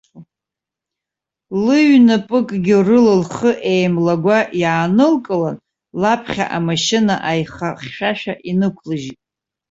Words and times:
Лыҩнапыкгьы 1.63 2.77
рыла 2.87 3.13
лхы 3.21 3.51
еимлагәа 3.73 4.39
иаанылкылан, 4.61 5.57
лаԥхьа 6.01 6.45
амашьына 6.57 7.15
аиха 7.29 7.69
хьшәашәа 7.79 8.33
инықәлыжьит. 8.49 9.19